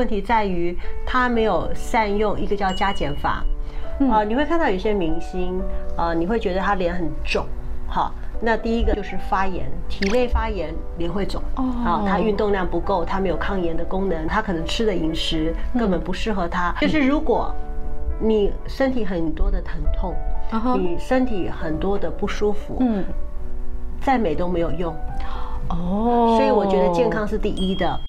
[0.00, 0.74] 问题在于
[1.04, 3.44] 他没有善用一个叫加减法。
[4.10, 5.60] 啊，你会看到有些明星，
[5.94, 7.44] 啊，你会觉得他脸很肿，
[7.86, 11.42] 好，那第一个就是发炎，体内发炎，脸会肿。
[11.56, 16.74] 哦，好，他运动量不够，他没有抗炎的功能，他可能吃的饮食根本不适合他。
[16.80, 17.54] 就是如果
[18.18, 20.14] 你身体很多的疼痛，
[20.78, 23.04] 你身体很多的不舒服，嗯，
[24.00, 24.96] 再美都没有用。
[25.68, 28.00] 哦，所以我觉得健康是第一的。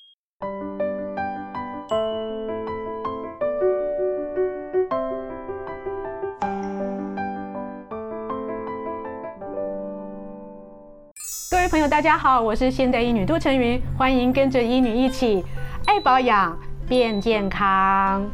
[11.62, 15.46] 各位朋友，大家好，我是现代医女杜晨云，欢迎跟着医女一起
[15.86, 16.58] 爱保养
[16.90, 18.28] 变健康。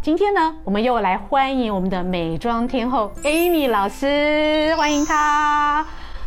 [0.00, 5.84] 今天呢，我们又来欢迎我们的美妆天后 Amy 老师，欢迎她。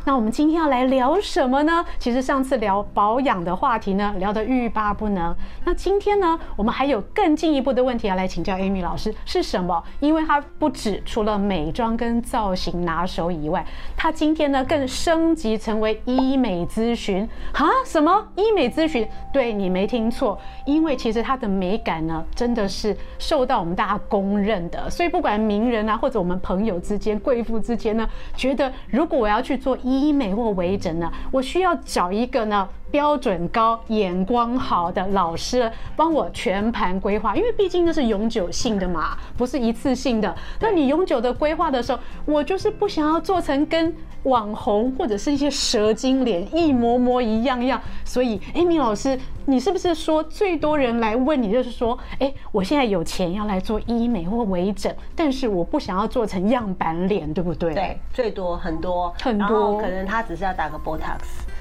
[0.10, 1.86] 那我们今天要来聊什么呢？
[2.00, 5.36] 其实上次聊保养的话题呢，聊得欲罢不能。
[5.64, 9.84] 那今天呢，我们还有更进一步的问题要来请教 Amy 老师，是什么？
[10.00, 13.64] 因为她不止除了美妆跟造型拿手以外，
[13.96, 17.30] 她今天呢更升级成为医美咨询。
[17.54, 17.68] 哈？
[17.86, 19.08] 什么医美咨询？
[19.32, 24.90] 对，你没听错，因为其实她的美感呢，真的是受到我们大家公认的。
[24.90, 40.36] 所以不管名人啊，或者我们朋友之间、贵妇之间呢，觉得如果我要去做医医美或微整呢，我需要找一个呢标准高、眼光好的老师帮我全盘规划，因为毕竟那是永久性的嘛，不是一次性的。
[40.60, 47.82] 那你永久的规划的时候，我就是不想要做成跟网红或者是一些蛇精脸一模模一样样。
[48.04, 57.74] 所以，Amy 老师，你是不是说最多人来问你就是说，哎，我现在有钱要来做医美或微整，但是我不想要做成样板脸，对不对？
[57.74, 61.20] 对，最多很多很多，可能他只是要打个 Botox，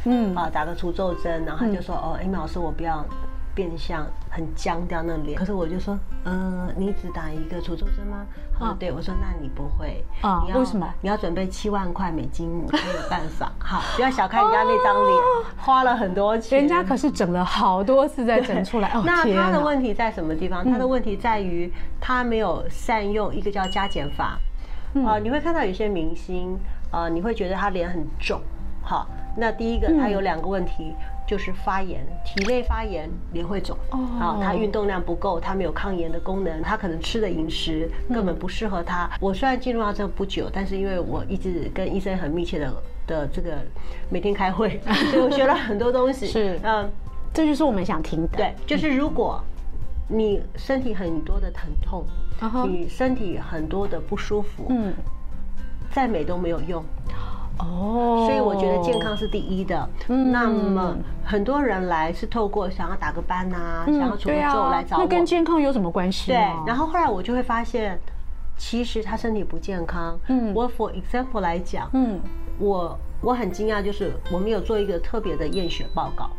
[0.08, 3.04] 嗯啊，打个除皱针，然后他就说，哦，Amy 老师，我不要。
[3.54, 8.24] 变相很僵掉那脸，可是我就说，嗯、呃，你只打一个除皱针吗？
[8.56, 10.44] 啊，对，我说那你不会啊？
[10.54, 10.88] 为什么？
[11.00, 13.50] 你要准备七万块美金才有办法。
[13.58, 18.90] 好，不要小看人家那张脸，哦、花了很多钱，人家可是整了好多次再整出来。
[18.90, 20.64] 哦、 那他的问题在什么地方？
[20.64, 21.68] 他的问题在于
[22.00, 24.38] 他没有善用一个叫加减法。
[25.04, 26.56] 啊，你会看到有些明星，
[26.92, 28.40] 啊，你会觉得他脸很肿。
[28.82, 29.04] 好，
[29.38, 30.94] 那第一个他有两个问题。
[31.28, 33.76] 就是发炎，体内发炎，脸会肿。
[33.90, 39.04] 哦，好，他运动量不够，他没有抗炎的功能，他可能吃的饮食根本不适合他。
[39.04, 43.58] 嗯、我虽然进入到这不久，但是因为我一直跟医生很密切的的这个
[44.08, 44.80] 每天开会，
[45.12, 46.26] 所以我学了很多东西。
[46.28, 46.90] 是，嗯，
[47.34, 48.28] 这就是我们想听的。
[48.38, 49.38] 对，就是如果
[50.08, 52.06] 你身体很多的疼痛，
[52.40, 54.94] 嗯、你身体很多的不舒服，嗯，
[55.92, 56.82] 再美都没有用。
[57.58, 59.88] 哦，所以我觉得健康是第一的。
[60.08, 65.02] 嗯，那么很多人来是透过想要打个班啊，想要除个皱来找我。
[65.02, 66.32] 那跟健康有什么关系？
[66.32, 66.36] 对。
[66.66, 67.98] 然后后来我就会发现，
[68.56, 70.18] 其实他身体不健康。
[70.28, 72.20] 嗯，我 for example 来讲，嗯，
[72.58, 76.30] 我我很惊讶，就是我们有做一个特别的验血报告。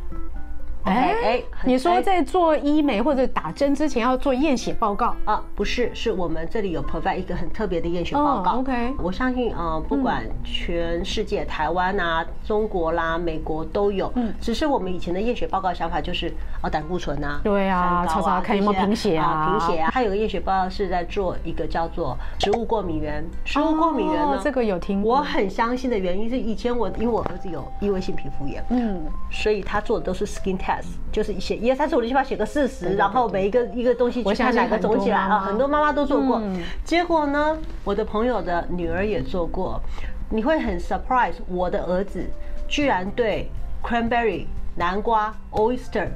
[0.83, 5.43] 哎哎，你说在做医美或者打针之前要做验血报告啊？
[5.55, 8.59] 不是，是我们这里有 provide 一个很特别的验血报告。
[8.59, 14.11] OK，我相信啊，不管全世界，台湾啊、中国啦、美国都有。
[14.15, 19.91] 嗯，只是我们以前的验血报告想法就是啊，胆固醇啊，对啊，查查看有没有贫血啊，贫血啊。
[19.93, 23.23] 它有个验血报告是在做一个叫做食物过敏原。
[23.43, 25.17] 食物过敏原呢，这个有听过。
[25.17, 30.68] 我很相信的原因是以前我因为我儿子有异位性皮肤炎，嗯，所以他做的都是 skin test。
[31.11, 36.41] 就是写一二三四五六七八写个四十，然后每一个一个东西去看哪个肿起来啊，很多妈妈都做过。
[36.83, 39.81] 结果呢，我的朋友的女儿也做过，
[40.29, 42.23] 你会很 surprise，我的儿子
[42.67, 43.49] 居然对
[43.83, 46.07] cranberry 南瓜 oyster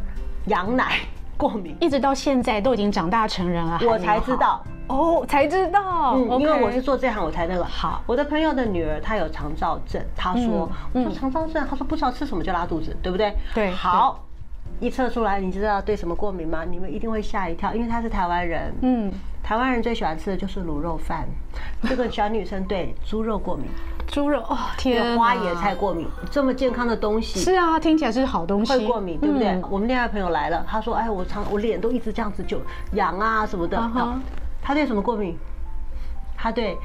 [0.46, 1.00] 羊奶
[1.38, 4.64] 过敏，一直到现在都已经长大成人了，我才知道。
[4.90, 7.64] 哦，才知道，嗯，因为我是做这行，我才那个。
[7.64, 8.04] 好。
[8.06, 13.34] 我的朋友的女儿她有肠燥症，她说，我说肠燥症，她说不知道吃什么就拉肚子，对不对？
[13.56, 14.20] 对，好。
[14.84, 16.66] 一测出来，你知道对什么过敏吗？
[16.70, 18.74] 你们一定会吓一跳，因为他是台湾人。
[18.82, 21.26] 嗯，台湾人最喜欢吃的就是卤肉饭。
[21.88, 23.66] 这个小女生对猪肉过敏，
[24.08, 27.40] 猪肉哦，天，花椰菜过敏，这么健康的东西。
[27.40, 28.74] 是啊，听起来是好东西。
[28.74, 29.48] 会过敏，对不对？
[29.48, 32.60] 嗯、我们另外朋友来了，他说：“哎，我常我脸都一直这样子就
[32.94, 33.78] 痒啊什么的。”
[34.62, 35.38] 他对什么过敏？
[36.36, 36.78] 他对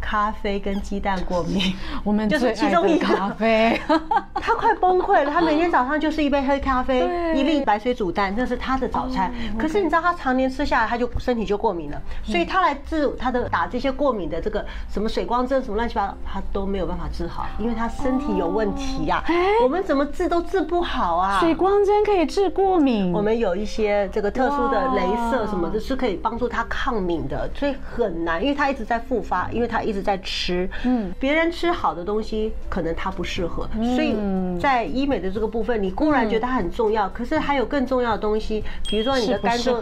[0.00, 3.80] 咖啡跟鸡蛋过敏， 我们就是其中一个咖啡，
[4.34, 5.30] 他快崩溃了。
[5.30, 9.32] 他每天早上就是一杯黑咖啡，一粒白水煮蛋，这是他的早餐。
[9.58, 12.00] 可是你知道他常年吃下来，他就身体就过敏了。
[12.22, 19.24] 所以他来治他的打这些过敏的这个什么水光针什么乱七八糟，他都没有办法治好，因为他身体有问题呀。
[19.62, 21.40] 我们怎么治都治不好啊。
[21.40, 30.06] 水光针可以治过敏，我们有一些这个特殊的镭射什么的，是可以帮助他抗敏的，所以很难，因为他一直在复发，因为他一直。
[30.06, 34.14] 在吃，嗯，别人吃好的东西，可能他不适合，所以
[34.60, 39.80] 在医美的这个部分，你固然觉得它很重要，可是还有更重要的东西，比如说你的肝脏，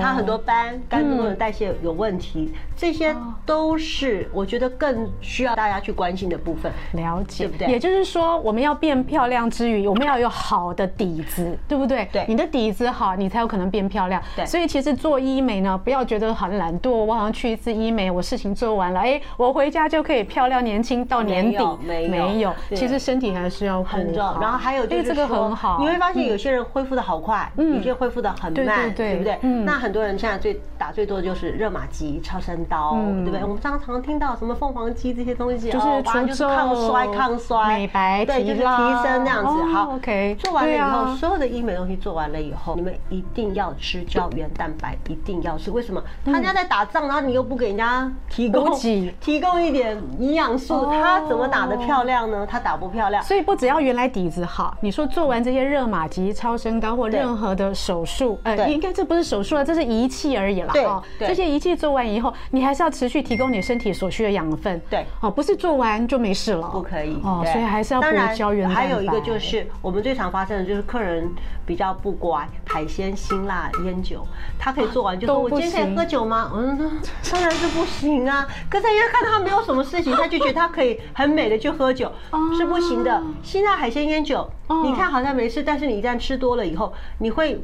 [0.00, 3.12] 它很多斑，肝功能代谢有问题，这些
[3.44, 6.70] 都是我觉得更需要大家去关心的部分。
[6.92, 7.66] 了解，对不对？
[7.66, 12.08] 也就是说，我们要变漂亮之余，我们要有好的底子，对不对？
[12.12, 14.22] 对，你的底子好，你才有可能变漂亮。
[14.36, 19.56] 对，所以其实做医美呢，不要觉得很懒惰，我好像去一次医美，我事情做完了，哎，我。
[19.56, 22.54] 回家就可以漂亮年轻到年底，没有，没有。
[22.74, 24.38] 其实身体还是要很重要。
[24.38, 29.38] 然后还有就是这个很好，你会发现有些人恢复的好快，有些恢复的很慢，对不对？
[29.64, 33.40] 那很多人现在最打最多的就是热玛吉、超声刀，对不对？
[33.44, 39.62] 我们常常听到什么凤凰肌这些东西，就是抗衰、抗衰、美白、对，就是提升那样子。
[39.72, 40.36] 好，OK。
[40.38, 45.70] 做完了以后，所有的医美东西做完了以后，你们一定要吃胶原蛋白，一定要吃。
[45.70, 46.02] 为什么？
[46.26, 49.14] 他家在打仗，然后你又不给人家提供提。
[49.26, 52.46] 提供一点营养素，它怎么打得漂亮呢？
[52.48, 54.76] 它打不漂亮，所以不只要原来底子好。
[54.80, 60.72] 你说做完这些热玛吉、超声刀或任何的手术，呃，应该这不是手术了，这是仪器而已了。
[60.76, 64.80] 哦，这些仪器做完以后，你还是要持续提供你身体所需的养分。
[64.88, 67.20] 对，哦，不是做完就没事了，不可以。
[67.24, 68.82] 哦，所以还是要补胶原蛋白。
[68.82, 71.28] 还有一个就是我们最常发生的就是客人
[71.66, 74.22] 比较不乖，海鲜、辛辣、烟酒，
[74.58, 76.52] 他可以做完就说我今天可以喝酒吗？
[76.54, 77.00] 嗯，
[77.32, 78.46] 当然是不行啊。
[78.68, 79.26] 可是因为看。
[79.26, 82.12] 他没有什么事情，他就觉得他可以很美的去喝酒，
[82.56, 83.22] 是不行的。
[83.42, 84.48] 辛辣海鲜烟酒，
[84.84, 87.58] 你看好像没事，但是你一旦吃多了以后，你会。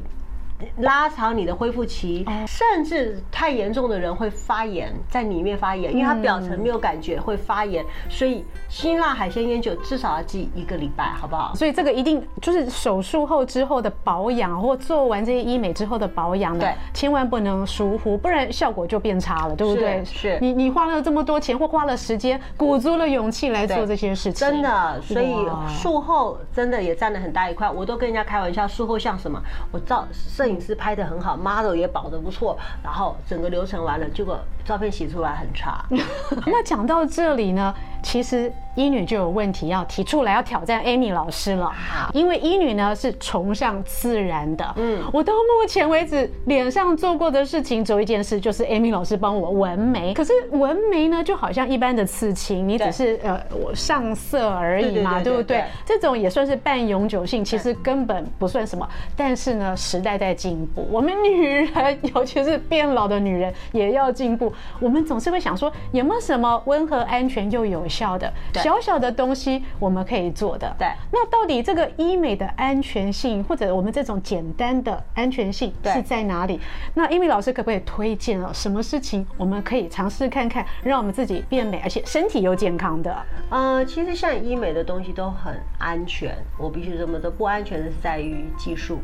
[0.77, 11.53] 拉长你的恢复期，甚至太严重的人会发炎，在里面发炎，因为它表层没有感觉会发炎，所以辛辣海鲜烟酒至少要记一个礼拜，好不好？
[11.53, 20.03] 所以这个一定就是手术后之后的保养，或做完这些医美之后的保养呢，千万不能疏忽，不然效果就变差了，对不对？
[20.05, 25.33] 是，你你花了这么多钱或花了时间，鼓足了勇气来做这些事情，真的，所以
[25.67, 27.69] 术后真的也占了很大一块。
[27.69, 29.41] 我都跟人家开玩笑，术后像什么？
[29.71, 30.52] 我照摄影。
[30.53, 35.83] 影师拍得很好，model 也保得不错，然后整个流程完了，结果照片洗出来很差。
[36.45, 37.73] 那讲到这里呢，
[38.03, 41.71] 其实医女就有问题要提出来，要挑战 Amy 老师了。
[42.13, 44.73] 因为医女呢是崇尚自然的。
[44.75, 50.13] 嗯，我到目前为止脸上做过的事情，只有一件事，就是 Amy 老师帮我纹眉。
[50.13, 55.63] 可是纹眉呢，就好像一般的刺青，你只是呃我上色而已嘛，对不对？
[55.85, 58.87] 这种也算是半永久性，其实根本不算什么。
[59.15, 64.51] 但是呢，时代在进步，我们女人，尤其是变老的女人，也要进步。
[64.79, 70.75] 我们总是会想说，有没有什么温和、安全又有效的小小的东西我们可以做的？
[70.79, 70.87] 对。
[71.11, 76.59] 那到底这个医美的安全性，或者我们这种简单的安全性是在哪里？
[76.95, 78.51] 那 Amy 老师可不可以推荐啊？
[78.53, 83.15] 什么事情我们可以尝试看看，让我们自己变美，而且身体又健康的？
[83.49, 88.99] 呃，其实像医美的东西都很安全，我必须这么说，不安全的是在于技术。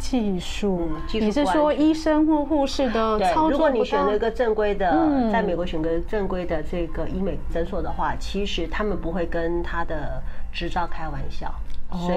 [0.00, 3.50] 技术，你是说医生或护士的操作？
[3.50, 10.20] 如果你选了一个正规的，在美国选个正规的这个医美诊所的话，其实他们不会跟他的
[10.50, 11.54] 执照开玩笑。
[11.92, 12.14] 所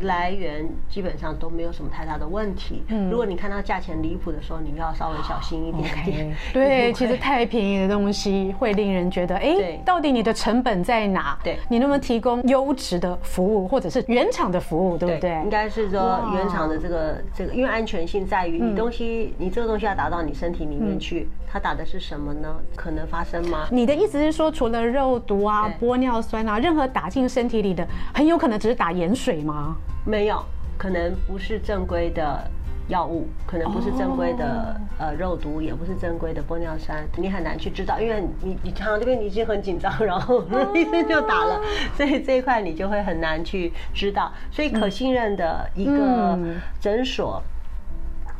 [0.00, 2.82] 以来源基本上都没有什么太大的问题。
[2.88, 6.36] 嗯如果你看到价钱离谱的时候，你要稍微小心一点点。
[6.52, 11.38] 对，其实太便宜的东西会令人觉得，哎，到底你的成本在哪？
[11.44, 15.30] 对，你能不能提供优质的服务，或者是原厂的服务，对不对？
[15.44, 22.56] 应该是说原厂的这个这个，因为安全性在于你东西，你这个东西要打到你身体里面去，它打的是什么呢？
[22.74, 23.68] 可能发生吗？
[23.70, 28.79] 你的意思是说，除了肉毒啊、玻尿酸啊，任何打进身体里的，很有可能只是。
[28.80, 29.76] 打盐水吗？
[30.06, 30.42] 没有，
[30.78, 32.50] 可能不是正规的
[32.88, 40.42] 药物，可能不是正规的呃肉毒，也不是正规的玻尿酸，你很难去知道，因为你你常常这边你已经很紧张，然后
[40.74, 41.60] 医生就打了，
[41.94, 44.32] 所以这一块你就会很难去知道。
[44.50, 46.38] 所以可信任的一个
[46.80, 47.42] 诊所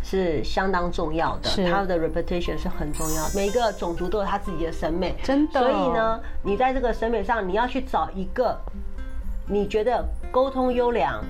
[0.02, 3.30] 是相当重要的，它的 reputation 是很重要的。
[3.36, 5.60] 每一个种族都有他自己的审美，真的。
[5.60, 8.58] 所以呢，你在这个审美上，你要去找一个。
[9.50, 11.20] 你觉得沟通优良，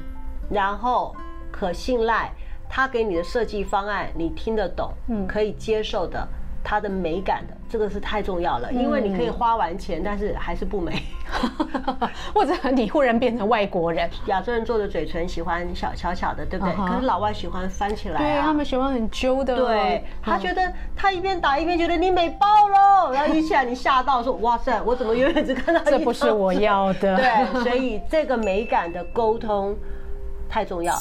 [0.51, 1.17] 然后
[1.51, 2.31] 可信赖，
[2.69, 6.29] 他给你的设计方案你听得懂，嗯，可以接受的
[6.63, 11.03] 它的美感的，这个是太重要了，因为你可以花完钱，但是还是不美，
[12.35, 14.09] 或者你忽然变成外国人。
[14.27, 16.75] 亚洲人做的嘴唇喜欢小巧巧的，对不对？
[16.75, 19.57] 可是老外喜欢翻起来，对，他们喜欢很揪的。
[19.57, 27.17] 对，他觉得他一边打一边觉得你美爆了，然后一起来你吓到说哇塞，我怎么永远只看到这不是我要的？
[27.19, 29.75] 对，所以这个美感的沟通
[30.49, 30.95] 太重要。